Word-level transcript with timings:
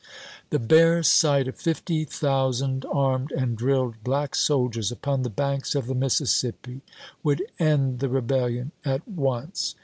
The 0.49 0.57
bare 0.57 1.03
sight 1.03 1.47
of 1.47 1.57
fifty 1.57 2.05
thou 2.05 2.49
sand 2.49 2.87
armed 2.91 3.31
and 3.33 3.55
drilled 3.55 4.03
black 4.03 4.33
soldiers 4.33 4.91
upon 4.91 5.21
the 5.21 5.29
banks 5.29 5.75
of 5.75 5.85
the 5.85 5.93
Mississippi 5.93 6.81
would 7.21 7.43
end 7.59 7.99
the 7.99 8.09
rebellion 8.09 8.71
at 8.83 9.07
once. 9.07 9.75